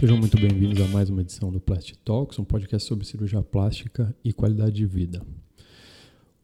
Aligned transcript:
Sejam 0.00 0.16
muito 0.16 0.40
bem-vindos 0.40 0.80
a 0.80 0.86
mais 0.86 1.10
uma 1.10 1.20
edição 1.20 1.52
do 1.52 1.60
Plastic 1.60 1.98
Talks, 2.02 2.38
um 2.38 2.44
podcast 2.44 2.88
sobre 2.88 3.04
cirurgia 3.04 3.42
plástica 3.42 4.16
e 4.24 4.32
qualidade 4.32 4.72
de 4.72 4.86
vida. 4.86 5.20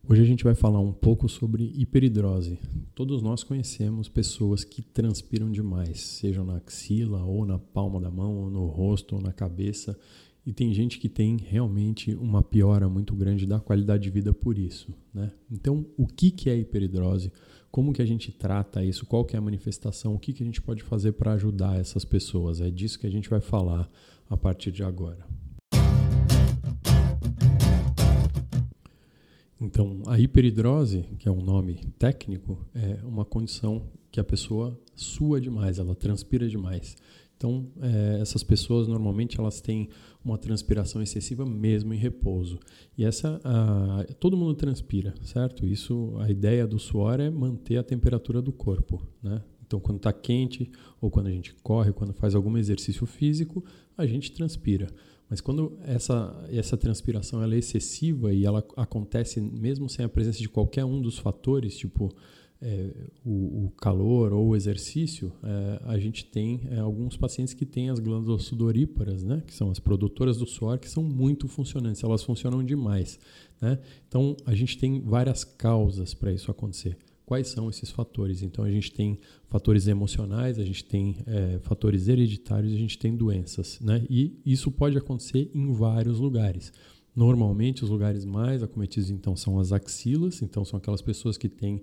Hoje 0.06 0.21
a 0.21 0.27
gente 0.27 0.45
vai 0.45 0.54
falar 0.54 0.79
um 0.79 0.93
pouco 0.93 1.27
sobre 1.27 1.73
hiperidrose. 1.74 2.59
Todos 2.95 3.23
nós 3.23 3.42
conhecemos 3.42 4.11
pessoas 4.11 4.62
que 4.62 4.82
transpiram 4.82 5.50
demais, 5.50 6.02
seja 6.02 6.45
na 6.45 6.59
axila, 6.59 7.24
ou 7.24 7.46
na 7.46 7.59
palma 7.59 7.98
da 7.98 8.11
mão, 8.11 8.37
ou 8.42 8.50
no 8.50 8.66
rosto, 8.66 9.16
ou 9.16 9.23
na 9.23 9.32
cabeça. 9.32 9.98
E 10.46 10.52
tem 10.52 10.72
gente 10.72 11.00
que 11.00 11.08
tem 11.08 11.36
realmente 11.36 12.14
uma 12.14 12.40
piora 12.40 12.88
muito 12.88 13.16
grande 13.16 13.45
da 13.45 13.58
qualidade 13.58 14.04
de 14.04 14.10
vida 14.10 14.32
por 14.32 14.56
isso. 14.56 14.95
Né? 15.12 15.32
Então, 15.50 15.84
o 15.96 16.06
que, 16.06 16.30
que 16.30 16.48
é 16.48 16.56
hiperidrose? 16.56 17.32
Como 17.68 17.92
que 17.92 18.00
a 18.00 18.06
gente 18.06 18.30
trata 18.30 18.84
isso? 18.84 19.04
Qual 19.04 19.24
que 19.24 19.34
é 19.34 19.40
a 19.40 19.42
manifestação? 19.42 20.14
O 20.14 20.20
que, 20.20 20.32
que 20.32 20.45
a 20.45 20.46
gente 20.46 20.62
pode 20.62 20.84
fazer 20.84 21.12
para 21.12 21.32
ajudar 21.32 21.80
essas 21.80 22.04
pessoas? 22.04 22.60
É 22.60 22.70
disso 22.70 22.96
que 22.96 23.09
a 23.09 23.10
gente 23.10 23.28
vai 23.28 23.40
falar 23.40 23.90
a 24.30 24.37
partir 24.37 24.70
de 24.70 24.84
agora. 24.84 25.27
Então, 29.60 30.01
a 30.06 30.16
hiperidrose, 30.16 31.06
que 31.18 31.28
é 31.28 31.32
um 31.32 31.42
nome 31.42 31.80
técnico, 31.98 32.65
é 32.73 33.01
uma 33.04 33.24
condição 33.24 33.82
que 34.12 34.20
a 34.20 34.24
pessoa 34.24 34.80
sua 34.95 35.40
demais, 35.40 35.80
ela 35.80 35.95
transpira 35.95 36.48
demais. 36.48 36.96
Então, 37.36 37.66
é, 37.80 38.18
essas 38.20 38.42
pessoas 38.42 38.88
normalmente 38.88 39.38
elas 39.38 39.60
têm 39.60 39.88
uma 40.24 40.38
transpiração 40.38 41.02
excessiva 41.02 41.45
mesmo 41.45 41.92
em 41.92 41.98
repouso. 41.98 42.59
E 42.96 43.04
essa, 43.04 43.40
a, 43.45 44.04
todo 44.18 44.36
mundo 44.36 44.54
transpira, 44.54 45.14
certo? 45.22 45.66
Isso, 45.66 46.14
a 46.18 46.30
ideia 46.30 46.66
do 46.66 46.78
suor 46.78 47.20
é 47.20 47.28
manter 47.28 47.76
a 47.76 47.82
temperatura 47.82 48.40
do 48.40 48.52
corpo, 48.52 49.06
né? 49.22 49.42
Então, 49.66 49.80
quando 49.80 49.96
está 49.96 50.12
quente 50.12 50.70
ou 51.01 51.10
quando 51.10 51.26
a 51.26 51.30
gente 51.30 51.52
corre, 51.56 51.93
quando 51.93 52.12
faz 52.12 52.34
algum 52.37 52.56
exercício 52.56 53.04
físico, 53.04 53.65
a 53.98 54.06
gente 54.06 54.30
transpira. 54.30 54.87
Mas 55.28 55.40
quando 55.40 55.76
essa, 55.82 56.46
essa 56.50 56.76
transpiração 56.76 57.43
ela 57.43 57.54
é 57.54 57.59
excessiva 57.59 58.32
e 58.32 58.45
ela 58.45 58.65
acontece 58.76 59.40
mesmo 59.40 59.88
sem 59.88 60.04
a 60.04 60.09
presença 60.09 60.38
de 60.38 60.48
qualquer 60.48 60.84
um 60.84 61.02
dos 61.02 61.18
fatores, 61.18 61.76
tipo 61.76 62.15
é, 62.60 62.90
o, 63.24 63.66
o, 63.66 63.73
calor 63.76 64.32
ou 64.32 64.49
o 64.49 64.56
exercício, 64.56 65.32
é, 65.43 65.81
a 65.84 65.99
gente 65.99 66.25
tem 66.25 66.62
é, 66.71 66.78
alguns 66.78 67.16
pacientes 67.16 67.53
que 67.53 67.66
têm 67.66 67.91
as 67.91 67.99
glândulas 67.99 68.44
sudoríparas, 68.44 69.22
né, 69.22 69.43
que 69.47 69.54
são 69.54 69.71
as 69.71 69.78
produtoras 69.78 70.38
do 70.38 70.47
suor, 70.47 70.78
que 70.78 70.88
são 70.88 71.03
muito 71.03 71.49
funcionantes, 71.49 72.03
elas 72.03 72.22
funcionam 72.22 72.65
demais. 72.65 73.19
Né? 73.60 73.78
Então, 74.09 74.37
a 74.44 74.54
gente 74.54 74.78
tem 74.78 75.00
várias 75.00 75.44
causas 75.44 76.15
para 76.15 76.32
isso 76.32 76.50
acontecer. 76.50 76.97
Quais 77.27 77.49
são 77.49 77.69
esses 77.69 77.91
fatores? 77.91 78.43
Então, 78.43 78.65
a 78.65 78.71
gente 78.71 78.93
tem 78.93 79.19
fatores 79.49 79.88
emocionais, 79.88 80.60
a 80.60 80.65
gente 80.65 80.84
tem 80.84 81.16
é, 81.27 81.59
fatores 81.59 82.06
hereditários, 82.06 82.72
a 82.72 82.77
gente 82.77 82.97
tem 82.97 83.16
doenças. 83.16 83.81
Né? 83.81 84.06
E 84.09 84.41
isso 84.47 84.71
pode 84.71 84.97
acontecer 84.97 85.50
em 85.53 85.72
vários 85.72 86.21
lugares. 86.21 86.72
Normalmente, 87.16 87.82
os 87.82 87.91
lugares 87.91 88.25
mais 88.25 88.62
acometidos, 88.62 89.10
então, 89.10 89.34
são 89.34 89.59
as 89.59 89.72
axilas, 89.72 90.41
então, 90.41 90.65
são 90.65 90.78
aquelas 90.78 91.03
pessoas 91.03 91.37
que 91.37 91.49
têm 91.49 91.82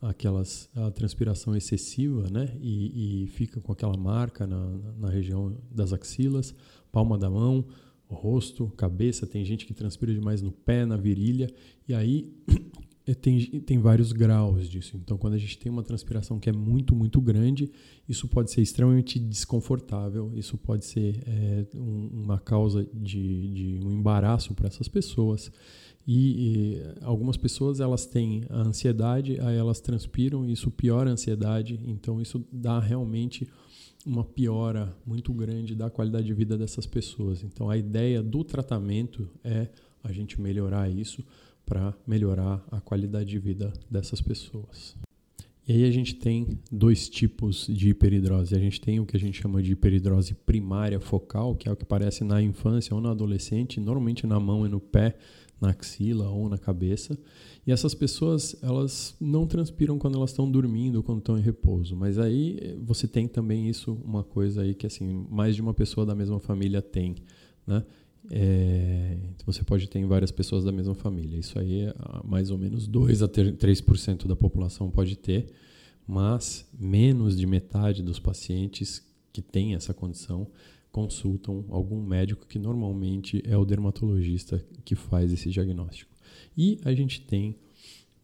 aquelas 0.00 0.70
a 0.74 0.90
transpiração 0.90 1.54
excessiva, 1.54 2.28
né? 2.30 2.56
E, 2.60 3.24
e 3.24 3.26
fica 3.28 3.60
com 3.60 3.72
aquela 3.72 3.96
marca 3.96 4.46
na, 4.46 4.70
na 4.98 5.10
região 5.10 5.56
das 5.70 5.92
axilas, 5.92 6.54
palma 6.90 7.18
da 7.18 7.28
mão, 7.28 7.64
rosto, 8.08 8.68
cabeça. 8.76 9.26
Tem 9.26 9.44
gente 9.44 9.66
que 9.66 9.74
transpira 9.74 10.12
demais 10.12 10.42
no 10.42 10.50
pé, 10.50 10.84
na 10.84 10.96
virilha. 10.96 11.52
E 11.86 11.94
aí 11.94 12.32
tem, 13.14 13.60
tem 13.60 13.78
vários 13.78 14.12
graus 14.12 14.68
disso. 14.68 14.96
Então, 14.96 15.16
quando 15.16 15.34
a 15.34 15.38
gente 15.38 15.58
tem 15.58 15.70
uma 15.70 15.82
transpiração 15.82 16.38
que 16.38 16.48
é 16.48 16.52
muito, 16.52 16.94
muito 16.94 17.20
grande, 17.20 17.70
isso 18.08 18.28
pode 18.28 18.50
ser 18.50 18.60
extremamente 18.60 19.18
desconfortável, 19.18 20.30
isso 20.34 20.56
pode 20.58 20.84
ser 20.84 21.22
é, 21.26 21.66
um, 21.74 22.22
uma 22.24 22.38
causa 22.38 22.86
de, 22.92 23.48
de 23.48 23.80
um 23.84 23.90
embaraço 23.90 24.54
para 24.54 24.68
essas 24.68 24.88
pessoas. 24.88 25.50
E, 26.06 26.76
e, 26.76 26.82
algumas 27.02 27.36
pessoas 27.36 27.80
elas 27.80 28.06
têm 28.06 28.44
a 28.48 28.60
ansiedade, 28.62 29.38
aí 29.40 29.56
elas 29.56 29.80
transpiram, 29.80 30.44
e 30.44 30.52
isso 30.52 30.70
piora 30.70 31.10
a 31.10 31.12
ansiedade, 31.12 31.80
então 31.84 32.20
isso 32.20 32.44
dá 32.52 32.78
realmente 32.78 33.48
uma 34.06 34.24
piora 34.24 34.96
muito 35.04 35.32
grande 35.32 35.74
da 35.74 35.90
qualidade 35.90 36.26
de 36.26 36.34
vida 36.34 36.56
dessas 36.56 36.86
pessoas. 36.86 37.42
Então 37.42 37.68
a 37.68 37.76
ideia 37.76 38.22
do 38.22 38.42
tratamento 38.42 39.28
é 39.44 39.68
a 40.02 40.10
gente 40.12 40.40
melhorar 40.40 40.90
isso 40.90 41.22
para 41.64 41.94
melhorar 42.06 42.64
a 42.70 42.80
qualidade 42.80 43.30
de 43.30 43.38
vida 43.38 43.72
dessas 43.90 44.20
pessoas. 44.20 44.96
E 45.68 45.72
aí 45.72 45.84
a 45.84 45.90
gente 45.92 46.16
tem 46.16 46.58
dois 46.70 47.08
tipos 47.08 47.68
de 47.68 47.90
hiperidrose. 47.90 48.56
A 48.56 48.58
gente 48.58 48.80
tem 48.80 48.98
o 48.98 49.06
que 49.06 49.16
a 49.16 49.20
gente 49.20 49.40
chama 49.40 49.62
de 49.62 49.70
hiperidrose 49.70 50.34
primária 50.34 50.98
focal, 50.98 51.54
que 51.54 51.68
é 51.68 51.72
o 51.72 51.76
que 51.76 51.84
aparece 51.84 52.24
na 52.24 52.42
infância 52.42 52.92
ou 52.92 53.00
na 53.00 53.12
adolescente, 53.12 53.78
normalmente 53.78 54.26
na 54.26 54.40
mão 54.40 54.66
e 54.66 54.68
no 54.68 54.80
pé, 54.80 55.16
na 55.60 55.70
axila 55.70 56.28
ou 56.28 56.48
na 56.48 56.58
cabeça. 56.58 57.16
E 57.64 57.70
essas 57.70 57.94
pessoas, 57.94 58.56
elas 58.62 59.14
não 59.20 59.46
transpiram 59.46 59.96
quando 59.96 60.16
elas 60.16 60.30
estão 60.30 60.50
dormindo 60.50 61.04
quando 61.04 61.18
estão 61.18 61.38
em 61.38 61.42
repouso. 61.42 61.94
Mas 61.94 62.18
aí 62.18 62.76
você 62.82 63.06
tem 63.06 63.28
também 63.28 63.68
isso, 63.68 63.96
uma 64.04 64.24
coisa 64.24 64.62
aí 64.62 64.74
que 64.74 64.88
assim, 64.88 65.26
mais 65.30 65.54
de 65.54 65.62
uma 65.62 65.72
pessoa 65.72 66.04
da 66.04 66.16
mesma 66.16 66.40
família 66.40 66.82
tem, 66.82 67.14
né? 67.66 67.84
É, 68.30 69.16
você 69.46 69.62
pode 69.62 69.88
ter 69.88 70.04
várias 70.04 70.30
pessoas 70.30 70.64
da 70.64 70.72
mesma 70.72 70.94
família. 70.94 71.38
Isso 71.38 71.58
aí 71.58 71.82
é 71.82 71.94
mais 72.24 72.50
ou 72.50 72.58
menos 72.58 72.86
2 72.86 73.22
a 73.22 73.28
3% 73.28 74.26
da 74.26 74.36
população 74.36 74.90
pode 74.90 75.16
ter, 75.16 75.46
mas 76.06 76.68
menos 76.78 77.36
de 77.36 77.46
metade 77.46 78.02
dos 78.02 78.18
pacientes 78.18 79.04
que 79.32 79.40
têm 79.40 79.74
essa 79.74 79.94
condição 79.94 80.46
consultam 80.90 81.64
algum 81.68 82.02
médico 82.02 82.46
que 82.46 82.58
normalmente 82.58 83.42
é 83.46 83.56
o 83.56 83.64
dermatologista 83.64 84.64
que 84.84 84.94
faz 84.94 85.32
esse 85.32 85.48
diagnóstico. 85.48 86.10
E 86.56 86.80
a 86.84 86.92
gente 86.92 87.20
tem 87.20 87.56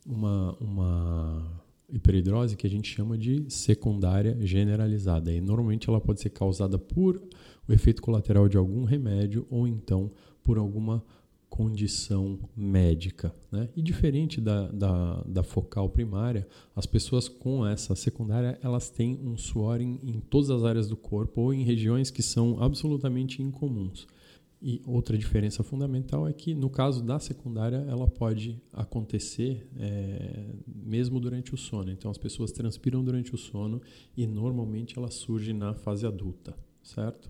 uma, 0.05 0.57
uma 0.61 1.63
hiperidrose 1.89 2.57
que 2.57 2.67
a 2.67 2.71
gente 2.71 2.93
chama 2.93 3.17
de 3.17 3.45
secundária 3.49 4.37
generalizada. 4.41 5.33
E 5.33 5.41
normalmente 5.41 5.89
ela 5.89 6.01
pode 6.01 6.21
ser 6.21 6.31
causada 6.31 6.79
por 6.79 7.21
o 7.69 7.73
efeito 7.73 8.03
colateral 8.03 8.49
de 8.49 8.57
algum 8.57 8.85
remédio 8.85 9.47
ou 9.51 9.67
então 9.67 10.11
por 10.43 10.59
alguma 10.59 11.05
condição 11.49 12.39
médica. 12.57 13.35
Né? 13.51 13.69
E 13.75 13.81
diferente 13.81 14.41
da, 14.41 14.69
da, 14.69 15.23
da, 15.27 15.43
focal 15.43 15.89
primária, 15.89 16.47
as 16.75 16.87
pessoas 16.87 17.29
com 17.29 17.67
essa 17.67 17.95
secundária 17.95 18.59
elas 18.63 18.91
têm 18.91 19.19
um 19.25 19.37
suor 19.39 19.81
em, 19.81 19.99
em 20.03 20.21
todas 20.21 20.51
as 20.51 20.65
áreas 20.65 20.89
do 20.89 20.97
corpo 20.97 21.41
ou 21.41 21.55
em 21.55 21.63
regiões 21.63 22.11
que 22.11 22.23
são 22.23 22.63
absolutamente 22.63 23.43
incomuns. 23.43 24.07
E 24.61 24.83
outra 24.87 25.17
diferença 25.19 25.63
fundamental 25.63 26.27
é 26.27 26.33
que, 26.33 26.55
no 26.55 26.71
caso 26.71 27.03
da 27.05 27.19
secundária, 27.19 27.85
ela 27.89 28.09
pode 28.09 28.61
acontecer 28.73 29.69
é, 29.79 30.47
mesmo 30.67 31.21
durante 31.21 31.55
o 31.55 31.59
sono. 31.59 31.91
Então, 31.91 32.11
as 32.11 32.17
pessoas 32.17 32.53
transpiram 32.53 33.05
durante 33.05 33.35
o 33.35 33.39
sono 33.39 33.83
e 34.17 34.27
normalmente 34.27 34.99
ela 34.99 35.11
surge 35.11 35.53
na 35.53 35.75
fase 35.75 36.07
adulta, 36.07 36.57
certo? 36.83 37.29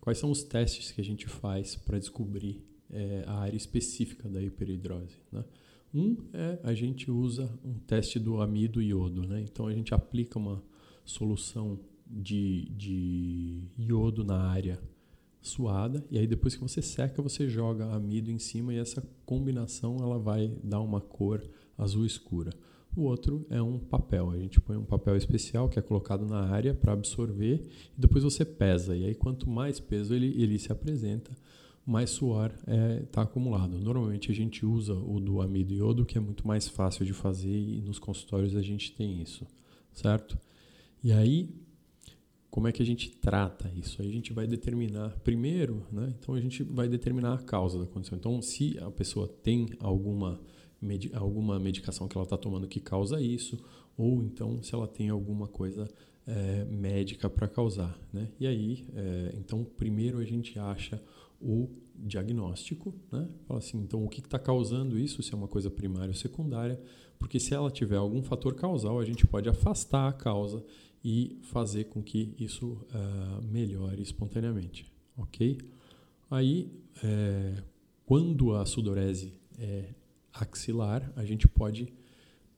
Quais 0.00 0.18
são 0.18 0.30
os 0.30 0.42
testes 0.42 0.90
que 0.90 1.00
a 1.00 1.04
gente 1.04 1.26
faz 1.26 1.76
para 1.76 1.98
descobrir 1.98 2.62
é, 2.90 3.24
a 3.26 3.40
área 3.40 3.56
específica 3.56 4.28
da 4.28 4.42
hiperidrose. 4.42 5.16
Né? 5.30 5.44
Um 5.94 6.16
é 6.32 6.58
a 6.62 6.74
gente 6.74 7.10
usa 7.10 7.50
um 7.64 7.74
teste 7.74 8.18
do 8.18 8.40
amido 8.40 8.82
iodo. 8.82 9.26
Né? 9.26 9.42
Então 9.42 9.66
a 9.66 9.72
gente 9.72 9.94
aplica 9.94 10.38
uma 10.38 10.62
solução 11.04 11.78
de, 12.06 12.70
de 12.70 13.62
iodo 13.78 14.24
na 14.24 14.38
área 14.38 14.80
suada 15.40 16.04
e 16.10 16.18
aí 16.18 16.26
depois 16.26 16.54
que 16.54 16.60
você 16.60 16.82
seca 16.82 17.22
você 17.22 17.48
joga 17.48 17.86
amido 17.94 18.30
em 18.30 18.38
cima 18.38 18.74
e 18.74 18.78
essa 18.78 19.02
combinação 19.24 19.96
ela 20.00 20.18
vai 20.18 20.48
dar 20.62 20.80
uma 20.80 21.00
cor 21.00 21.42
azul 21.76 22.04
escura. 22.04 22.50
O 22.98 23.02
outro 23.02 23.46
é 23.48 23.62
um 23.62 23.78
papel. 23.78 24.28
A 24.28 24.36
gente 24.36 24.60
põe 24.60 24.76
um 24.76 24.84
papel 24.84 25.16
especial 25.16 25.68
que 25.68 25.78
é 25.78 25.82
colocado 25.82 26.26
na 26.26 26.48
área 26.48 26.74
para 26.74 26.92
absorver 26.92 27.62
e 27.96 28.00
depois 28.00 28.24
você 28.24 28.44
pesa. 28.44 28.96
E 28.96 29.04
aí 29.04 29.14
quanto 29.14 29.48
mais 29.48 29.78
peso 29.78 30.12
ele, 30.12 30.34
ele 30.36 30.58
se 30.58 30.72
apresenta, 30.72 31.30
mais 31.86 32.10
suor 32.10 32.50
está 32.50 32.72
é, 32.72 33.00
tá 33.02 33.22
acumulado. 33.22 33.78
Normalmente 33.78 34.32
a 34.32 34.34
gente 34.34 34.66
usa 34.66 34.94
o 34.94 35.20
do 35.20 35.40
amido 35.40 35.72
iodo, 35.72 36.04
que 36.04 36.18
é 36.18 36.20
muito 36.20 36.44
mais 36.44 36.66
fácil 36.66 37.06
de 37.06 37.12
fazer 37.12 37.56
e 37.56 37.80
nos 37.82 38.00
consultórios 38.00 38.56
a 38.56 38.62
gente 38.62 38.90
tem 38.90 39.22
isso, 39.22 39.46
certo? 39.92 40.36
E 41.00 41.12
aí, 41.12 41.54
como 42.50 42.66
é 42.66 42.72
que 42.72 42.82
a 42.82 42.86
gente 42.86 43.10
trata 43.10 43.70
isso? 43.76 44.02
Aí 44.02 44.08
a 44.08 44.12
gente 44.12 44.32
vai 44.32 44.48
determinar 44.48 45.10
primeiro, 45.20 45.86
né? 45.92 46.12
Então 46.18 46.34
a 46.34 46.40
gente 46.40 46.64
vai 46.64 46.88
determinar 46.88 47.34
a 47.34 47.38
causa 47.38 47.78
da 47.78 47.86
condição. 47.86 48.18
Então, 48.18 48.42
se 48.42 48.76
a 48.80 48.90
pessoa 48.90 49.28
tem 49.28 49.68
alguma 49.78 50.40
alguma 51.14 51.58
medicação 51.58 52.06
que 52.08 52.16
ela 52.16 52.24
está 52.24 52.36
tomando 52.36 52.68
que 52.68 52.80
causa 52.80 53.20
isso, 53.20 53.58
ou 53.96 54.22
então 54.22 54.62
se 54.62 54.74
ela 54.74 54.86
tem 54.86 55.08
alguma 55.08 55.46
coisa 55.46 55.88
é, 56.26 56.64
médica 56.66 57.28
para 57.28 57.48
causar. 57.48 57.98
Né? 58.12 58.28
E 58.38 58.46
aí, 58.46 58.86
é, 58.94 59.34
então, 59.38 59.64
primeiro 59.64 60.18
a 60.18 60.24
gente 60.24 60.58
acha 60.58 61.02
o 61.40 61.68
diagnóstico, 61.94 62.94
né? 63.10 63.28
Fala 63.46 63.58
assim, 63.58 63.78
então 63.78 64.04
o 64.04 64.08
que 64.08 64.20
está 64.20 64.38
causando 64.38 64.98
isso, 64.98 65.22
se 65.22 65.32
é 65.32 65.36
uma 65.36 65.48
coisa 65.48 65.70
primária 65.70 66.08
ou 66.08 66.14
secundária, 66.14 66.80
porque 67.18 67.40
se 67.40 67.54
ela 67.54 67.70
tiver 67.70 67.96
algum 67.96 68.22
fator 68.22 68.54
causal, 68.54 69.00
a 69.00 69.04
gente 69.04 69.26
pode 69.26 69.48
afastar 69.48 70.08
a 70.08 70.12
causa 70.12 70.64
e 71.04 71.38
fazer 71.42 71.84
com 71.84 72.02
que 72.02 72.34
isso 72.38 72.86
uh, 72.92 73.42
melhore 73.44 74.00
espontaneamente, 74.00 74.92
ok? 75.16 75.58
Aí, 76.30 76.70
é, 77.02 77.62
quando 78.04 78.54
a 78.54 78.64
sudorese 78.64 79.32
é 79.58 79.94
axilar, 80.32 81.12
a 81.16 81.24
gente 81.24 81.46
pode 81.48 81.92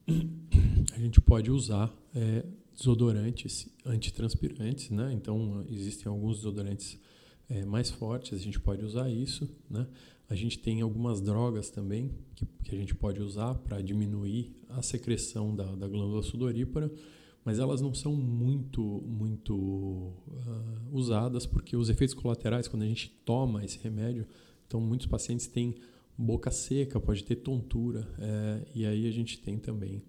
a 0.93 0.99
gente 0.99 1.21
pode 1.21 1.51
usar 1.51 1.93
é, 2.15 2.45
desodorantes 2.75 3.69
antitranspirantes, 3.85 4.91
né? 4.91 5.13
Então 5.13 5.65
existem 5.69 6.11
alguns 6.11 6.37
desodorantes 6.37 6.99
é, 7.49 7.65
mais 7.65 7.91
fortes, 7.91 8.39
a 8.39 8.43
gente 8.43 8.61
pode 8.61 8.85
usar 8.85 9.11
isso, 9.11 9.49
né? 9.69 9.87
A 10.29 10.35
gente 10.37 10.61
tem 10.61 10.81
algumas 10.81 11.21
drogas 11.21 11.71
também 11.71 12.13
que, 12.37 12.47
que 12.65 12.75
a 12.75 12.79
gente 12.79 12.95
pode 12.95 13.21
usar 13.21 13.55
para 13.57 13.83
diminuir 13.83 14.55
a 14.69 14.81
secreção 14.81 15.55
da, 15.55 15.65
da, 15.75 15.89
glândula 15.89 16.23
sudorípara, 16.23 16.91
mas 17.45 17.59
elas 17.59 17.81
não 17.81 17.93
são 17.93 18.15
muito, 18.15 18.81
muito 18.81 19.55
uh, 19.57 20.15
usadas 20.93 21.47
porque 21.47 21.77
os 21.77 21.89
efeitos 21.89 22.15
colaterais, 22.15 22.69
quando 22.69 22.85
a 22.85 22.87
gente 22.87 23.11
toma 23.25 23.65
esse 23.65 23.79
remédio, 23.79 24.25
então 24.69 24.81
muitos 24.81 25.09
pacientes 25.09 25.49
têm 25.49 25.75
boca 26.21 26.51
seca, 26.51 27.01
pode 27.01 27.25
ter 27.25 27.37
tontura, 27.37 28.07
é, 28.19 28.63
e 28.75 28.87
aí 28.87 29.09
a 29.09 29.11
gente 29.11 29.39
tem 29.39 29.59
também 29.59 30.03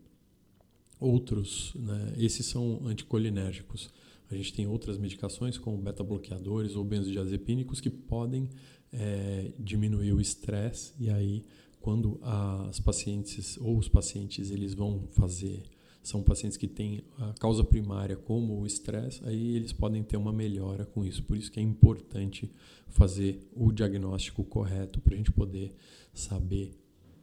outros, 1.00 1.74
né? 1.76 2.14
esses 2.18 2.46
são 2.46 2.86
anticolinérgicos. 2.86 3.90
A 4.30 4.36
gente 4.36 4.54
tem 4.54 4.68
outras 4.68 4.98
medicações, 4.98 5.58
como 5.58 5.78
beta-bloqueadores 5.78 6.76
ou 6.76 6.86
benzodiazepínicos, 6.86 7.82
que 7.82 7.90
podem 7.90 8.48
é, 8.94 9.52
diminuir 9.60 10.14
o 10.14 10.22
estresse. 10.22 10.94
E 10.98 11.10
aí, 11.10 11.44
quando 11.82 12.20
as 12.22 12.80
pacientes 12.80 13.58
ou 13.58 13.78
os 13.78 13.90
pacientes 13.90 14.52
eles 14.52 14.74
vão 14.74 15.08
fazer, 15.12 15.64
são 16.02 16.24
pacientes 16.24 16.58
que 16.58 16.68
têm 16.68 17.04
a 17.18 17.34
causa 17.34 17.64
primária 17.64 18.16
como 18.16 18.60
o 18.60 18.66
estresse, 18.66 19.22
aí 19.24 19.56
eles 19.56 19.72
podem 19.72 20.02
ter 20.04 20.18
uma 20.18 20.34
melhora 20.34 20.86
com 20.86 21.06
isso. 21.06 21.24
Por 21.24 21.38
isso 21.38 21.52
que 21.52 21.60
é 21.60 21.64
importante 21.64 22.52
fazer 22.88 23.40
o 23.56 23.72
diagnóstico 23.72 24.44
correto 24.44 25.00
para 25.00 25.14
a 25.14 25.18
gente 25.18 25.32
poder 25.32 25.74
saber 26.14 26.74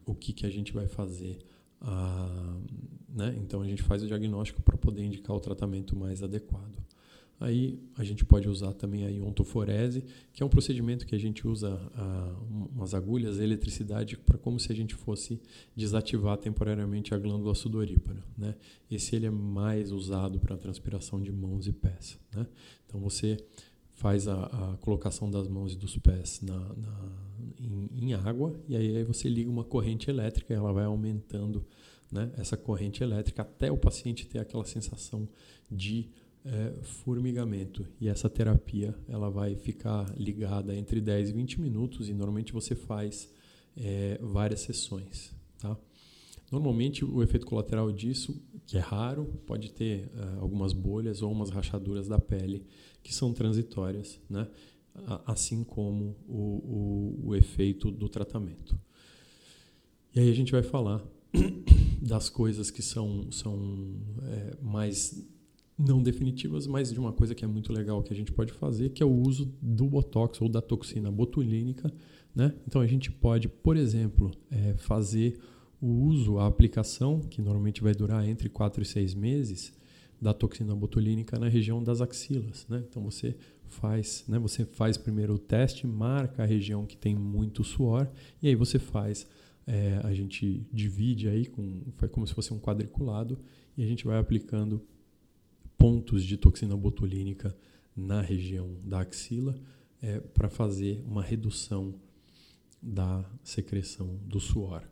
o 0.06 0.14
que, 0.14 0.32
que 0.32 0.46
a 0.46 0.50
gente 0.50 0.72
vai 0.72 0.86
fazer. 0.86 1.38
Ah, 1.80 2.56
né? 3.08 3.36
Então 3.38 3.60
a 3.60 3.66
gente 3.66 3.82
faz 3.82 4.02
o 4.02 4.06
diagnóstico 4.06 4.62
para 4.62 4.76
poder 4.76 5.02
indicar 5.02 5.34
o 5.34 5.40
tratamento 5.40 5.96
mais 5.96 6.22
adequado. 6.22 6.78
Aí 7.40 7.78
a 7.96 8.02
gente 8.02 8.24
pode 8.24 8.48
usar 8.48 8.72
também 8.72 9.04
a 9.04 9.08
iontoforese, 9.08 10.04
que 10.32 10.42
é 10.42 10.46
um 10.46 10.48
procedimento 10.48 11.06
que 11.06 11.14
a 11.14 11.18
gente 11.18 11.46
usa 11.46 11.72
uh, 11.72 12.68
umas 12.74 12.94
agulhas, 12.94 13.38
a 13.38 13.44
eletricidade, 13.44 14.16
para 14.16 14.36
como 14.36 14.58
se 14.58 14.72
a 14.72 14.74
gente 14.74 14.94
fosse 14.94 15.40
desativar 15.74 16.36
temporariamente 16.38 17.14
a 17.14 17.18
glândula 17.18 17.54
sudorípara. 17.54 18.24
Né? 18.36 18.56
Esse 18.90 19.14
ele 19.14 19.26
é 19.26 19.30
mais 19.30 19.92
usado 19.92 20.40
para 20.40 20.56
transpiração 20.56 21.22
de 21.22 21.30
mãos 21.30 21.68
e 21.68 21.72
pés. 21.72 22.18
Né? 22.34 22.44
Então 22.86 23.00
você 23.00 23.36
faz 23.92 24.26
a, 24.26 24.44
a, 24.44 24.76
colocação 24.78 25.30
das 25.30 25.48
mãos 25.48 25.74
e 25.74 25.76
dos 25.76 25.96
pés 25.98 26.40
na, 26.42 26.56
na 26.58 27.12
em, 27.58 27.90
em, 27.92 28.14
água 28.14 28.54
e 28.68 28.76
aí, 28.76 28.96
aí 28.96 29.02
você 29.02 29.28
liga 29.28 29.50
uma 29.50 29.64
corrente 29.64 30.08
elétrica 30.08 30.54
e 30.54 30.56
ela 30.56 30.72
vai 30.72 30.84
aumentando 30.84 31.66
né, 32.10 32.30
essa 32.36 32.56
corrente 32.56 33.02
elétrica 33.02 33.42
até 33.42 33.72
o 33.72 33.76
paciente 33.76 34.26
ter 34.26 34.38
aquela 34.38 34.64
sensação 34.64 35.28
de 35.68 36.08
é, 36.48 36.82
formigamento. 36.82 37.86
E 38.00 38.08
essa 38.08 38.28
terapia 38.28 38.94
ela 39.06 39.30
vai 39.30 39.54
ficar 39.54 40.12
ligada 40.16 40.74
entre 40.74 41.00
10 41.00 41.30
e 41.30 41.32
20 41.32 41.60
minutos 41.60 42.08
e 42.08 42.14
normalmente 42.14 42.52
você 42.52 42.74
faz 42.74 43.30
é, 43.76 44.18
várias 44.22 44.60
sessões. 44.60 45.32
Tá? 45.58 45.76
Normalmente 46.50 47.04
o 47.04 47.22
efeito 47.22 47.46
colateral 47.46 47.92
disso, 47.92 48.42
que 48.66 48.78
é 48.78 48.80
raro, 48.80 49.26
pode 49.46 49.70
ter 49.70 50.06
uh, 50.06 50.40
algumas 50.40 50.72
bolhas 50.72 51.20
ou 51.20 51.30
umas 51.30 51.50
rachaduras 51.50 52.08
da 52.08 52.18
pele 52.18 52.64
que 53.02 53.14
são 53.14 53.34
transitórias, 53.34 54.18
né? 54.28 54.48
assim 55.26 55.62
como 55.62 56.16
o, 56.26 57.20
o, 57.22 57.28
o 57.28 57.36
efeito 57.36 57.90
do 57.90 58.08
tratamento. 58.08 58.78
E 60.14 60.20
aí 60.20 60.30
a 60.30 60.34
gente 60.34 60.50
vai 60.50 60.62
falar 60.62 61.04
das 62.02 62.28
coisas 62.28 62.70
que 62.70 62.82
são, 62.82 63.30
são 63.30 63.94
é, 64.24 64.56
mais 64.60 65.24
não 65.78 66.02
definitivas, 66.02 66.66
mas 66.66 66.92
de 66.92 66.98
uma 66.98 67.12
coisa 67.12 67.34
que 67.34 67.44
é 67.44 67.48
muito 67.48 67.72
legal 67.72 68.02
que 68.02 68.12
a 68.12 68.16
gente 68.16 68.32
pode 68.32 68.52
fazer, 68.52 68.88
que 68.88 69.02
é 69.02 69.06
o 69.06 69.12
uso 69.12 69.54
do 69.62 69.86
botox 69.86 70.40
ou 70.40 70.48
da 70.48 70.60
toxina 70.60 71.10
botulínica. 71.10 71.92
Né? 72.34 72.52
Então 72.66 72.82
a 72.82 72.86
gente 72.86 73.10
pode, 73.12 73.48
por 73.48 73.76
exemplo, 73.76 74.32
é, 74.50 74.74
fazer 74.74 75.38
o 75.80 75.86
uso, 75.86 76.38
a 76.38 76.46
aplicação, 76.46 77.20
que 77.20 77.40
normalmente 77.40 77.80
vai 77.80 77.94
durar 77.94 78.28
entre 78.28 78.48
4 78.48 78.82
e 78.82 78.84
6 78.84 79.14
meses, 79.14 79.72
da 80.20 80.34
toxina 80.34 80.74
botulínica 80.74 81.38
na 81.38 81.48
região 81.48 81.82
das 81.82 82.00
axilas. 82.00 82.66
Né? 82.68 82.82
Então 82.88 83.02
você 83.04 83.36
faz, 83.64 84.24
né? 84.26 84.36
você 84.38 84.64
faz 84.64 84.96
primeiro 84.96 85.34
o 85.34 85.38
teste, 85.38 85.86
marca 85.86 86.42
a 86.42 86.46
região 86.46 86.84
que 86.84 86.96
tem 86.96 87.14
muito 87.14 87.62
suor, 87.62 88.08
e 88.42 88.48
aí 88.48 88.56
você 88.56 88.80
faz, 88.80 89.28
é, 89.64 90.00
a 90.02 90.12
gente 90.12 90.66
divide 90.72 91.28
aí, 91.28 91.46
com, 91.46 91.82
foi 91.94 92.08
como 92.08 92.26
se 92.26 92.34
fosse 92.34 92.52
um 92.52 92.58
quadriculado, 92.58 93.38
e 93.76 93.84
a 93.84 93.86
gente 93.86 94.04
vai 94.04 94.18
aplicando 94.18 94.82
pontos 95.78 96.24
de 96.24 96.36
toxina 96.36 96.76
botulínica 96.76 97.56
na 97.96 98.20
região 98.20 98.76
da 98.84 99.00
axila 99.00 99.58
é, 100.02 100.20
para 100.20 100.48
fazer 100.48 101.02
uma 101.06 101.22
redução 101.22 101.94
da 102.82 103.24
secreção 103.42 104.18
do 104.24 104.38
suor. 104.38 104.82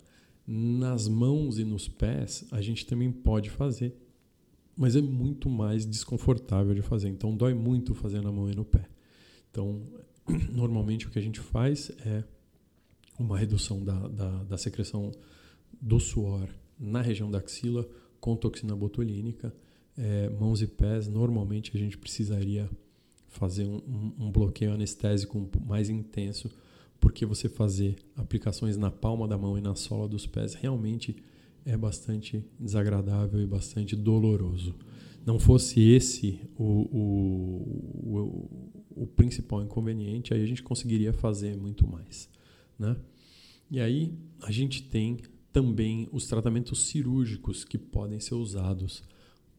Nas 0.46 1.08
mãos 1.08 1.58
e 1.58 1.64
nos 1.64 1.88
pés, 1.88 2.44
a 2.50 2.60
gente 2.60 2.86
também 2.86 3.10
pode 3.10 3.50
fazer, 3.50 3.96
mas 4.76 4.94
é 4.94 5.02
muito 5.02 5.50
mais 5.50 5.84
desconfortável 5.84 6.74
de 6.74 6.82
fazer. 6.82 7.08
Então, 7.08 7.36
dói 7.36 7.52
muito 7.52 7.94
fazer 7.94 8.22
na 8.22 8.30
mão 8.30 8.48
e 8.48 8.54
no 8.54 8.64
pé. 8.64 8.88
Então, 9.50 9.82
normalmente 10.52 11.06
o 11.06 11.10
que 11.10 11.18
a 11.18 11.22
gente 11.22 11.40
faz 11.40 11.90
é 12.04 12.22
uma 13.18 13.38
redução 13.38 13.84
da, 13.84 14.08
da, 14.08 14.44
da 14.44 14.58
secreção 14.58 15.10
do 15.80 15.98
suor 15.98 16.48
na 16.78 17.00
região 17.00 17.30
da 17.30 17.38
axila 17.38 17.88
com 18.20 18.36
toxina 18.36 18.76
botulínica 18.76 19.54
é, 19.96 20.28
mãos 20.30 20.60
e 20.62 20.66
pés, 20.66 21.08
normalmente 21.08 21.72
a 21.74 21.78
gente 21.78 21.96
precisaria 21.96 22.68
fazer 23.28 23.64
um, 23.64 23.76
um, 23.76 24.26
um, 24.26 24.32
bloqueio 24.32 24.72
anestésico 24.72 25.48
mais 25.66 25.88
intenso, 25.88 26.50
porque 27.00 27.26
você 27.26 27.48
fazer 27.48 27.96
aplicações 28.16 28.76
na 28.76 28.90
palma 28.90 29.28
da 29.28 29.36
mão 29.36 29.56
e 29.56 29.60
na 29.60 29.74
sola 29.74 30.08
dos 30.08 30.26
pés 30.26 30.54
realmente 30.54 31.16
é 31.64 31.76
bastante 31.76 32.44
desagradável 32.58 33.40
e 33.40 33.46
bastante 33.46 33.94
doloroso. 33.96 34.74
Não 35.24 35.38
fosse 35.38 35.80
esse 35.80 36.40
o, 36.56 36.64
o, 36.64 38.18
o, 38.96 39.02
o 39.02 39.06
principal 39.06 39.62
inconveniente, 39.62 40.32
aí 40.32 40.42
a 40.42 40.46
gente 40.46 40.62
conseguiria 40.62 41.12
fazer 41.12 41.56
muito 41.56 41.86
mais. 41.86 42.28
Né? 42.78 42.96
E 43.70 43.80
aí 43.80 44.14
a 44.40 44.52
gente 44.52 44.82
tem 44.82 45.18
também 45.52 46.08
os 46.12 46.26
tratamentos 46.26 46.86
cirúrgicos 46.86 47.64
que 47.64 47.76
podem 47.76 48.20
ser 48.20 48.34
usados 48.34 49.02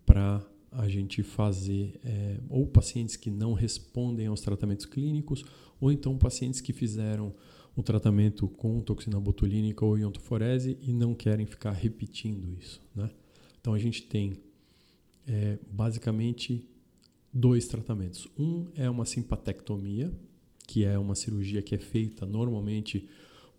para 0.08 0.42
a 0.72 0.88
gente 0.88 1.22
fazer 1.22 2.00
é, 2.04 2.40
ou 2.50 2.66
pacientes 2.66 3.18
que 3.18 3.30
não 3.30 3.54
respondem 3.54 4.28
aos 4.28 4.42
tratamentos 4.42 4.86
clínicos 4.86 5.44
ou 5.80 5.92
então 5.92 6.18
pacientes 6.18 6.62
que 6.62 6.74
fizeram 6.74 7.36
o 7.76 7.84
tratamento 7.84 8.48
com 8.48 8.82
toxina 8.82 9.20
botulínica 9.20 9.86
ou 9.86 9.98
iontoforese 9.98 10.78
e 10.82 10.92
não 10.94 11.14
querem 11.14 11.46
ficar 11.46 11.74
repetindo 11.74 12.52
isso. 12.58 12.82
Né? 12.96 13.12
Então 13.60 13.74
a 13.74 13.78
gente 13.78 14.04
tem 14.04 14.40
é, 15.28 15.60
basicamente 15.70 16.68
dois 17.32 17.68
tratamentos. 17.68 18.28
Um 18.40 18.68
é 18.76 18.90
uma 18.90 19.06
simpatectomia, 19.06 20.12
que 20.66 20.86
é 20.86 20.98
uma 20.98 21.16
cirurgia 21.16 21.62
que 21.62 21.76
é 21.76 21.78
feita 21.78 22.26
normalmente 22.26 23.08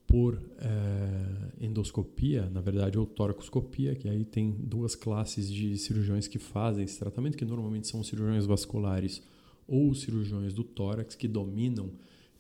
por 0.08 0.42
é, 0.58 1.64
endoscopia, 1.66 2.48
na 2.48 2.62
verdade, 2.62 2.98
ou 2.98 3.04
toracoscopia, 3.04 3.94
que 3.94 4.08
aí 4.08 4.24
tem 4.24 4.50
duas 4.50 4.94
classes 4.94 5.52
de 5.52 5.76
cirurgiões 5.76 6.26
que 6.26 6.38
fazem 6.38 6.82
esse 6.82 6.98
tratamento, 6.98 7.36
que 7.36 7.44
normalmente 7.44 7.86
são 7.86 8.02
cirurgiões 8.02 8.46
vasculares 8.46 9.22
ou 9.66 9.94
cirurgiões 9.94 10.54
do 10.54 10.64
tórax 10.64 11.14
que 11.14 11.28
dominam 11.28 11.90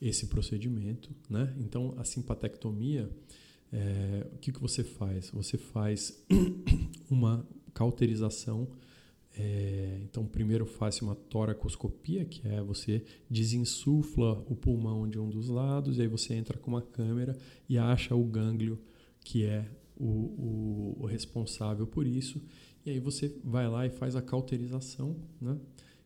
esse 0.00 0.28
procedimento. 0.28 1.10
Né? 1.28 1.54
Então, 1.60 1.94
a 1.98 2.04
simpatectomia, 2.04 3.10
é, 3.70 4.26
o 4.34 4.38
que, 4.38 4.50
que 4.50 4.60
você 4.60 4.82
faz? 4.82 5.30
Você 5.30 5.58
faz 5.58 6.24
uma 7.10 7.46
cauterização 7.74 8.66
é, 9.38 10.00
então, 10.02 10.26
primeiro 10.26 10.66
faz 10.66 11.00
uma 11.00 11.14
toracoscopia, 11.14 12.24
que 12.24 12.46
é 12.48 12.60
você 12.60 13.04
desinsufla 13.30 14.44
o 14.48 14.56
pulmão 14.56 15.08
de 15.08 15.18
um 15.18 15.30
dos 15.30 15.48
lados, 15.48 15.98
e 15.98 16.02
aí 16.02 16.08
você 16.08 16.34
entra 16.34 16.58
com 16.58 16.72
uma 16.72 16.82
câmera 16.82 17.38
e 17.68 17.78
acha 17.78 18.16
o 18.16 18.24
gânglio 18.24 18.80
que 19.24 19.44
é 19.44 19.70
o, 19.96 20.04
o, 20.04 20.96
o 21.00 21.06
responsável 21.06 21.86
por 21.86 22.04
isso. 22.04 22.42
E 22.84 22.90
aí 22.90 22.98
você 22.98 23.32
vai 23.44 23.68
lá 23.68 23.86
e 23.86 23.90
faz 23.90 24.16
a 24.16 24.22
cauterização, 24.22 25.16
né? 25.40 25.56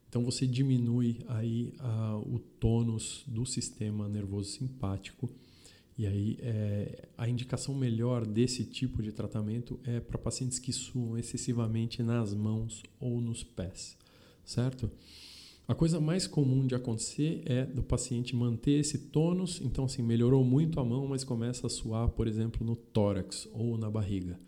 Então 0.08 0.22
você 0.22 0.46
diminui 0.46 1.20
aí 1.26 1.72
a, 1.78 2.18
o 2.18 2.38
tônus 2.38 3.24
do 3.26 3.46
sistema 3.46 4.08
nervoso 4.10 4.50
simpático 4.50 5.30
e 5.98 6.06
aí 6.06 6.38
é, 6.40 7.08
a 7.16 7.28
indicação 7.28 7.74
melhor 7.74 8.26
desse 8.26 8.64
tipo 8.64 9.02
de 9.02 9.12
tratamento 9.12 9.78
é 9.84 10.00
para 10.00 10.18
pacientes 10.18 10.58
que 10.58 10.72
suam 10.72 11.18
excessivamente 11.18 12.02
nas 12.02 12.34
mãos 12.34 12.82
ou 12.98 13.20
nos 13.20 13.44
pés, 13.44 13.96
certo? 14.44 14.90
A 15.68 15.74
coisa 15.74 16.00
mais 16.00 16.26
comum 16.26 16.66
de 16.66 16.74
acontecer 16.74 17.42
é 17.46 17.64
do 17.64 17.82
paciente 17.82 18.34
manter 18.34 18.80
esse 18.80 18.98
tônus, 18.98 19.60
então 19.62 19.84
assim, 19.84 20.02
melhorou 20.02 20.44
muito 20.44 20.80
a 20.80 20.84
mão, 20.84 21.06
mas 21.06 21.22
começa 21.22 21.66
a 21.66 21.70
suar, 21.70 22.08
por 22.08 22.26
exemplo, 22.26 22.66
no 22.66 22.74
tórax 22.74 23.48
ou 23.52 23.78
na 23.78 23.88
barriga. 23.88 24.38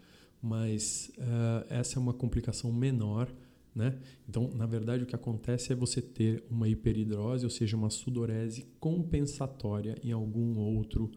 Mas 0.42 1.10
uh, 1.16 1.64
essa 1.70 1.98
é 1.98 2.00
uma 2.00 2.12
complicação 2.12 2.72
menor, 2.72 3.32
né? 3.74 3.96
Então, 4.28 4.50
na 4.54 4.66
verdade, 4.66 5.04
o 5.04 5.06
que 5.06 5.14
acontece 5.14 5.72
é 5.72 5.76
você 5.76 6.02
ter 6.02 6.44
uma 6.50 6.68
hiperidrose, 6.68 7.44
ou 7.44 7.50
seja, 7.50 7.76
uma 7.76 7.90
sudorese 7.90 8.66
compensatória 8.78 9.96
em 10.02 10.12
algum 10.12 10.58
outro 10.58 11.10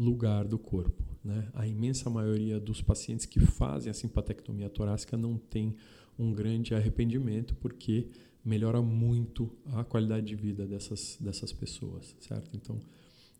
lugar 0.00 0.48
do 0.48 0.58
corpo. 0.58 1.04
Né? 1.22 1.50
A 1.52 1.66
imensa 1.66 2.08
maioria 2.08 2.58
dos 2.58 2.80
pacientes 2.80 3.26
que 3.26 3.38
fazem 3.38 3.90
a 3.90 3.94
simpatectomia 3.94 4.70
torácica 4.70 5.16
não 5.16 5.36
tem 5.36 5.76
um 6.18 6.32
grande 6.32 6.74
arrependimento, 6.74 7.54
porque 7.56 8.08
melhora 8.42 8.80
muito 8.80 9.52
a 9.66 9.84
qualidade 9.84 10.26
de 10.26 10.34
vida 10.34 10.66
dessas, 10.66 11.18
dessas 11.20 11.52
pessoas, 11.52 12.16
certo? 12.18 12.50
Então, 12.54 12.80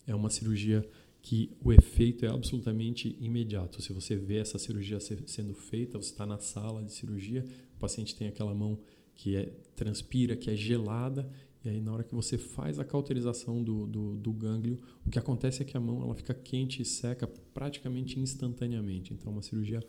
é 0.06 0.14
uma 0.14 0.28
cirurgia 0.28 0.86
que 1.22 1.50
o 1.62 1.72
efeito 1.72 2.26
é 2.26 2.28
absolutamente 2.28 3.16
imediato. 3.18 3.80
Se 3.80 3.92
você 3.92 4.16
vê 4.16 4.36
essa 4.36 4.58
cirurgia 4.58 4.98
sendo 5.00 5.54
feita, 5.54 5.98
você 5.98 6.10
está 6.10 6.26
na 6.26 6.38
sala 6.38 6.82
de 6.82 6.92
cirurgia, 6.92 7.44
o 7.76 7.78
paciente 7.78 8.14
tem 8.14 8.28
aquela 8.28 8.54
mão 8.54 8.78
que 9.14 9.36
é, 9.36 9.46
transpira, 9.74 10.36
que 10.36 10.50
é 10.50 10.56
gelada, 10.56 11.30
e 11.64 11.68
aí 11.68 11.80
na 11.80 11.92
hora 11.92 12.04
que 12.04 12.14
você 12.14 12.38
faz 12.38 12.78
a 12.78 12.84
cauterização 12.84 13.62
do, 13.62 13.86
do, 13.86 14.16
do 14.16 14.32
gânglio, 14.32 14.78
o 15.04 15.10
que 15.10 15.18
acontece 15.18 15.62
é 15.62 15.64
que 15.64 15.76
a 15.76 15.80
mão 15.80 16.02
ela 16.02 16.14
fica 16.14 16.32
quente 16.32 16.80
e 16.80 16.84
seca 16.84 17.26
praticamente 17.26 18.18
instantaneamente. 18.18 19.12
Então, 19.12 19.30
é 19.30 19.34
uma 19.34 19.42
cirurgia 19.42 19.82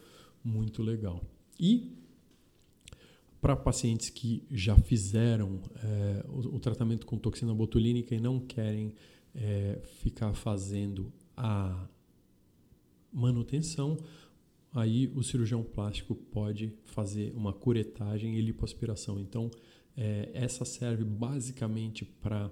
muito 0.44 0.84
legal. 0.84 1.24
E 1.60 1.96
para 3.40 3.56
pacientes 3.56 4.10
que 4.10 4.44
já 4.52 4.76
fizeram 4.76 5.62
é, 5.84 6.26
o, 6.28 6.56
o, 6.56 6.60
tratamento 6.60 7.06
com 7.08 7.18
toxina 7.18 7.54
botulínica 7.54 8.14
e 8.14 8.20
não 8.20 8.40
querem 8.40 8.94
é, 9.34 9.80
ficar 10.02 10.34
fazendo 10.34 11.12
a 11.36 11.88
manutenção, 13.12 13.98
aí 14.74 15.12
o 15.16 15.24
cirurgião 15.24 15.64
plástico 15.64 16.14
pode 16.14 16.74
fazer 16.86 17.34
uma 17.36 17.54
curetagem 17.54 18.38
e 18.38 18.42
lipoaspiração. 18.42 19.20
Então, 19.20 19.50
é, 19.96 20.30
essa 20.34 20.66
serve 20.66 21.04
basicamente 21.04 22.06
para 22.06 22.50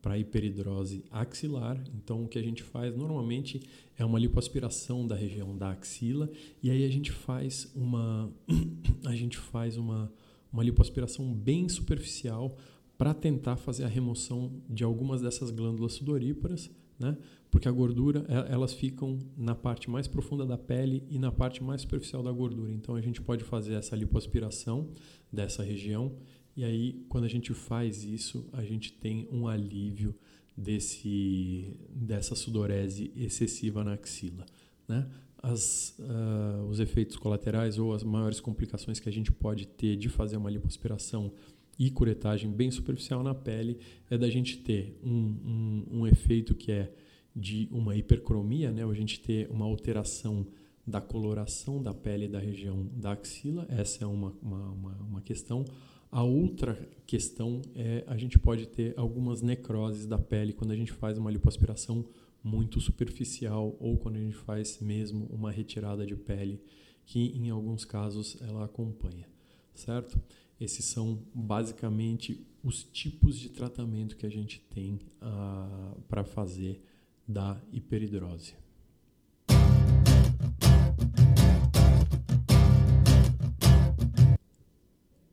para 0.00 0.18
hiperidrose 0.18 1.04
axilar. 1.10 1.78
Então, 1.94 2.24
o 2.24 2.28
que 2.28 2.38
a 2.38 2.42
gente 2.42 2.62
faz 2.62 2.96
normalmente 2.96 3.60
é 3.98 4.04
uma 4.04 4.18
lipoaspiração 4.18 5.06
da 5.06 5.14
região 5.14 5.56
da 5.56 5.70
axila 5.70 6.30
e 6.62 6.70
aí 6.70 6.84
a 6.84 6.88
gente 6.88 7.12
faz 7.12 7.70
uma 7.74 8.32
a 9.04 9.14
gente 9.14 9.36
faz 9.36 9.76
uma, 9.76 10.10
uma 10.52 10.62
lipoaspiração 10.62 11.34
bem 11.34 11.68
superficial 11.68 12.56
para 12.96 13.12
tentar 13.12 13.56
fazer 13.56 13.84
a 13.84 13.88
remoção 13.88 14.52
de 14.68 14.84
algumas 14.84 15.22
dessas 15.22 15.50
glândulas 15.50 15.94
sudoríparas, 15.94 16.70
né? 17.00 17.16
Porque 17.50 17.66
a 17.66 17.72
gordura, 17.72 18.24
elas 18.48 18.72
ficam 18.72 19.18
na 19.36 19.56
parte 19.56 19.90
mais 19.90 20.06
profunda 20.06 20.46
da 20.46 20.56
pele 20.56 21.02
e 21.10 21.18
na 21.18 21.32
parte 21.32 21.64
mais 21.64 21.80
superficial 21.80 22.22
da 22.22 22.30
gordura. 22.30 22.70
Então 22.72 22.94
a 22.94 23.00
gente 23.00 23.20
pode 23.20 23.42
fazer 23.42 23.74
essa 23.74 23.96
lipoaspiração 23.96 24.88
dessa 25.32 25.64
região 25.64 26.14
e 26.56 26.64
aí, 26.64 27.04
quando 27.08 27.24
a 27.24 27.28
gente 27.28 27.54
faz 27.54 28.04
isso, 28.04 28.48
a 28.52 28.62
gente 28.62 28.92
tem 28.92 29.28
um 29.30 29.46
alívio 29.46 30.14
desse, 30.56 31.74
dessa 31.88 32.34
sudorese 32.34 33.12
excessiva 33.16 33.84
na 33.84 33.94
axila. 33.94 34.44
Né? 34.86 35.08
As, 35.42 35.96
uh, 35.98 36.66
os 36.68 36.80
efeitos 36.80 37.16
colaterais 37.16 37.78
ou 37.78 37.94
as 37.94 38.02
maiores 38.02 38.40
complicações 38.40 39.00
que 39.00 39.08
a 39.08 39.12
gente 39.12 39.32
pode 39.32 39.66
ter 39.66 39.96
de 39.96 40.08
fazer 40.08 40.36
uma 40.36 40.50
lipoaspiração 40.50 41.32
e 41.80 41.90
curetagem 41.90 42.50
bem 42.50 42.70
superficial 42.70 43.22
na 43.22 43.34
pele 43.34 43.78
é 44.10 44.18
da 44.18 44.28
gente 44.28 44.58
ter 44.58 45.00
um, 45.02 45.10
um, 45.10 46.00
um 46.00 46.06
efeito 46.06 46.54
que 46.54 46.70
é 46.70 46.92
de 47.34 47.70
uma 47.72 47.96
hipercromia, 47.96 48.70
né? 48.70 48.84
a 48.84 48.92
gente 48.92 49.18
ter 49.18 49.50
uma 49.50 49.64
alteração 49.64 50.46
da 50.86 51.00
coloração 51.00 51.82
da 51.82 51.94
pele 51.94 52.28
da 52.28 52.38
região 52.38 52.86
da 52.92 53.12
axila, 53.12 53.66
essa 53.70 54.04
é 54.04 54.06
uma, 54.06 54.36
uma, 54.42 54.70
uma, 54.72 54.96
uma 54.96 55.20
questão. 55.22 55.64
A 56.12 56.22
outra 56.22 56.74
questão 57.06 57.62
é 57.74 58.04
a 58.06 58.16
gente 58.18 58.38
pode 58.38 58.66
ter 58.66 58.92
algumas 58.98 59.40
necroses 59.40 60.04
da 60.04 60.18
pele 60.18 60.52
quando 60.52 60.72
a 60.72 60.76
gente 60.76 60.92
faz 60.92 61.16
uma 61.16 61.30
lipoaspiração 61.30 62.04
muito 62.44 62.78
superficial 62.78 63.74
ou 63.80 63.96
quando 63.96 64.16
a 64.16 64.20
gente 64.20 64.36
faz 64.36 64.78
mesmo 64.80 65.26
uma 65.30 65.50
retirada 65.50 66.04
de 66.04 66.14
pele 66.14 66.60
que 67.06 67.28
em 67.34 67.48
alguns 67.48 67.86
casos 67.86 68.36
ela 68.42 68.66
acompanha, 68.66 69.26
certo? 69.72 70.20
Esses 70.60 70.84
são 70.84 71.18
basicamente 71.34 72.46
os 72.62 72.84
tipos 72.84 73.38
de 73.38 73.48
tratamento 73.48 74.14
que 74.14 74.26
a 74.26 74.30
gente 74.30 74.60
tem 74.68 74.94
uh, 74.94 74.98
ah, 75.22 75.96
para 76.06 76.22
fazer 76.22 76.84
da 77.26 77.58
hiperidrose. 77.72 78.54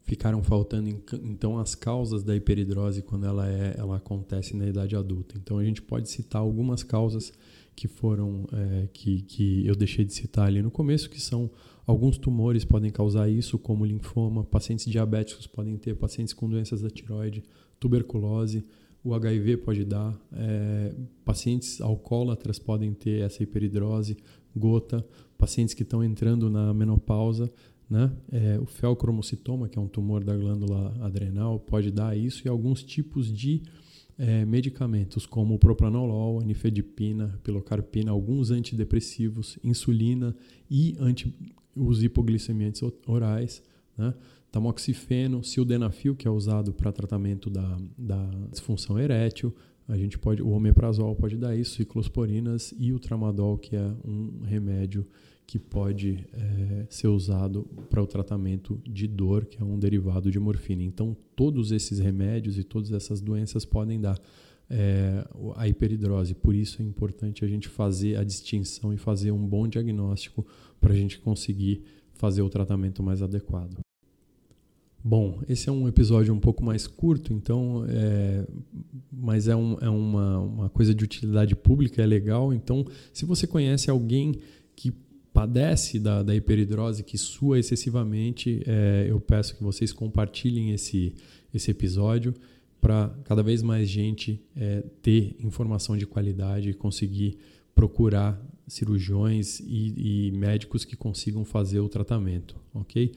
ficaram 0.03 0.41
faltando 0.41 0.87
então 1.21 1.59
as 1.59 1.75
causas 1.75 2.23
da 2.23 2.33
hiperidrose 2.33 3.01
quando 3.01 3.25
ela 3.25 3.45
é 3.51 3.75
ela 3.77 3.97
acontece 3.97 4.55
na 4.55 4.65
idade 4.65 4.95
adulta. 4.95 5.35
Então 5.37 5.57
a 5.57 5.63
gente 5.63 5.81
pode 5.81 6.09
citar 6.09 6.41
algumas 6.41 6.81
causas 6.81 7.33
que 7.77 7.87
foram 7.87 8.47
é, 8.51 8.89
que, 8.91 9.21
que 9.21 9.67
eu 9.67 9.75
deixei 9.75 10.03
de 10.03 10.11
citar 10.11 10.47
ali 10.47 10.63
no 10.63 10.71
começo, 10.71 11.07
que 11.07 11.21
são 11.21 11.47
alguns 11.85 12.17
tumores 12.17 12.65
podem 12.65 12.89
causar 12.89 13.29
isso, 13.29 13.59
como 13.59 13.85
linfoma, 13.85 14.43
pacientes 14.43 14.87
diabéticos 14.87 15.45
podem 15.45 15.77
ter, 15.77 15.93
pacientes 15.95 16.33
com 16.33 16.49
doenças 16.49 16.81
da 16.81 16.89
tiroide, 16.89 17.43
tuberculose, 17.79 18.65
o 19.03 19.13
HIV 19.13 19.57
pode 19.57 19.85
dar, 19.85 20.19
é, 20.33 20.91
pacientes 21.23 21.79
alcoólatras 21.79 22.57
podem 22.57 22.93
ter 22.95 23.21
essa 23.21 23.43
hiperidrose, 23.43 24.17
gota, 24.55 25.05
pacientes 25.37 25.75
que 25.75 25.83
estão 25.83 26.03
entrando 26.03 26.49
na 26.49 26.73
menopausa 26.73 27.47
né? 27.89 28.11
É, 28.31 28.59
o 28.59 28.65
felcromocitoma, 28.65 29.69
que 29.69 29.79
é 29.79 29.81
um 29.81 29.87
tumor 29.87 30.23
da 30.23 30.35
glândula 30.35 30.93
adrenal, 30.99 31.59
pode 31.59 31.91
dar 31.91 32.17
isso 32.17 32.45
e 32.45 32.49
alguns 32.49 32.83
tipos 32.83 33.31
de 33.31 33.63
é, 34.17 34.45
medicamentos, 34.45 35.25
como 35.25 35.59
propranolol, 35.59 36.41
nifedipina, 36.41 37.39
pilocarpina, 37.43 38.11
alguns 38.11 38.49
antidepressivos, 38.51 39.59
insulina 39.63 40.35
e 40.69 40.95
anti, 40.99 41.33
os 41.75 42.03
hipoglicemiantes 42.03 42.81
orais, 43.05 43.61
né? 43.97 44.13
tamoxifeno, 44.51 45.43
sildenafil, 45.43 46.15
que 46.15 46.27
é 46.27 46.31
usado 46.31 46.73
para 46.73 46.91
tratamento 46.91 47.49
da, 47.49 47.77
da 47.97 48.29
disfunção 48.51 48.97
erétil, 48.97 49.53
a 49.87 49.97
gente 49.97 50.17
pode, 50.17 50.41
o 50.41 50.49
omeprazol 50.49 51.15
pode 51.15 51.37
dar 51.37 51.55
isso, 51.55 51.75
ciclosporinas 51.75 52.73
e 52.77 52.91
o 52.91 52.99
tramadol, 52.99 53.57
que 53.57 53.75
é 53.75 53.93
um 54.05 54.41
remédio 54.43 55.05
que 55.45 55.57
pode 55.57 56.27
é, 56.33 56.85
ser 56.89 57.07
usado 57.07 57.63
para 57.89 58.03
o 58.03 58.05
tratamento 58.05 58.81
de 58.85 59.07
dor, 59.07 59.45
que 59.45 59.61
é 59.61 59.63
um 59.63 59.79
derivado 59.79 60.29
de 60.29 60.37
morfina. 60.37 60.83
Então, 60.83 61.15
todos 61.35 61.71
esses 61.71 61.99
remédios 61.99 62.57
e 62.57 62.65
todas 62.65 62.91
essas 62.91 63.21
doenças 63.21 63.63
podem 63.63 64.01
dar 64.01 64.19
é, 64.69 65.25
a 65.55 65.65
hiperidrose. 65.67 66.35
Por 66.35 66.53
isso 66.53 66.81
é 66.81 66.85
importante 66.85 67.45
a 67.45 67.47
gente 67.47 67.69
fazer 67.69 68.17
a 68.17 68.25
distinção 68.25 68.93
e 68.93 68.97
fazer 68.97 69.31
um 69.31 69.47
bom 69.47 69.69
diagnóstico 69.69 70.45
para 70.81 70.91
a 70.91 70.95
gente 70.97 71.17
conseguir 71.17 71.81
fazer 72.13 72.41
o 72.41 72.49
tratamento 72.49 73.01
mais 73.01 73.21
adequado. 73.21 73.86
Bom, 75.03 75.41
esse 75.47 75.69
é 75.69 75.71
um 75.71 75.87
episódio 75.87 76.33
um 76.33 76.39
pouco 76.39 76.63
mais 76.63 76.85
curto, 76.85 77.31
então, 77.31 77.85
é, 77.87 78.45
mas 79.11 79.47
é, 79.47 79.55
um, 79.55 79.77
é 79.79 79.89
uma, 79.89 80.39
uma 80.39 80.69
coisa 80.69 80.93
de 80.93 81.03
utilidade 81.03 81.55
pública, 81.55 82.01
é 82.01 82.05
legal. 82.05 82.53
Então, 82.53 82.85
se 83.13 83.23
você 83.23 83.47
conhece 83.47 83.89
alguém 83.89 84.35
que 84.75 84.91
padece 85.31 85.99
da, 85.99 86.23
da 86.23 86.35
hiperidrose, 86.35 87.03
que 87.03 87.17
sua 87.17 87.59
excessivamente, 87.59 88.63
é, 88.65 89.05
eu 89.07 89.19
peço 89.19 89.55
que 89.55 89.63
vocês 89.63 89.93
compartilhem 89.93 90.71
esse, 90.71 91.13
esse 91.53 91.69
episódio 91.69 92.33
para 92.81 93.09
cada 93.23 93.43
vez 93.43 93.61
mais 93.61 93.87
gente 93.87 94.43
é, 94.55 94.83
ter 95.01 95.35
informação 95.39 95.95
de 95.95 96.05
qualidade 96.05 96.69
e 96.69 96.73
conseguir 96.73 97.37
procurar 97.75 98.41
cirurgiões 98.67 99.59
e, 99.59 100.29
e, 100.29 100.31
médicos 100.31 100.83
que 100.83 100.95
consigam 100.95 101.45
fazer 101.45 101.79
o 101.79 101.87
tratamento, 101.87 102.59
ok? 102.73 103.11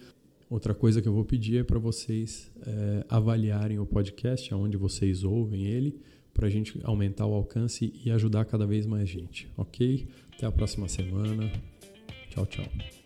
Outra 0.51 0.75
coisa 0.75 1.01
que 1.01 1.07
eu 1.07 1.13
vou 1.13 1.25
pedir 1.25 1.59
é 1.59 1.63
para 1.63 1.79
vocês 1.79 2.51
é, 2.67 3.05
avaliarem 3.09 3.79
o 3.79 3.87
podcast, 3.87 4.53
aonde 4.53 4.77
vocês 4.77 5.23
ouvem 5.23 5.65
ele, 5.65 6.01
para 6.35 6.49
a 6.49 6.51
gente 6.51 6.77
aumentar 6.83 7.25
o 7.25 7.35
alcance 7.35 7.93
e 8.05 8.11
ajudar 8.11 8.45
cada 8.45 8.67
vez 8.67 8.85
mais 8.85 9.09
gente, 9.09 9.49
ok? 9.57 10.09
Até 10.35 10.47
a 10.47 10.51
próxima 10.51 10.89
semana. 10.89 11.53
Tchau, 12.31 12.45
tchau. 12.47 13.00